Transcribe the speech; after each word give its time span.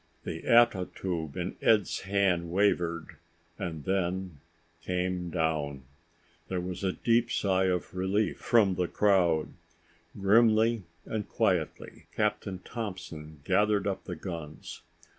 The 0.23 0.47
ato 0.47 0.85
tube 0.85 1.37
in 1.37 1.57
Ed's 1.61 1.99
hand 1.99 2.49
wavered 2.49 3.17
and 3.59 3.83
then 3.85 4.39
came 4.81 5.29
down. 5.29 5.83
There 6.47 6.59
was 6.59 6.83
a 6.83 6.93
deep 6.93 7.29
sigh 7.31 7.65
of 7.65 7.93
relief 7.93 8.39
from 8.39 8.73
the 8.73 8.87
crowd. 8.87 9.49
Grimly 10.19 10.85
and 11.05 11.29
quietly, 11.29 12.07
Captain 12.15 12.57
Thompson 12.65 13.41
gathered 13.45 13.85
up 13.85 14.05
the 14.05 14.15
guns. 14.15 14.81